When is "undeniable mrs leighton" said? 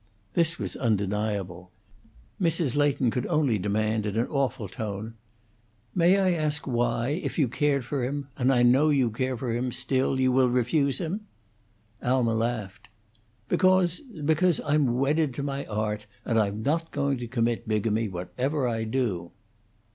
0.75-3.11